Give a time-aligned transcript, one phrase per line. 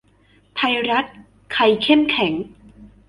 [0.55, 1.05] ไทยรัฐ
[1.53, 2.33] ใครเข้มแข็ง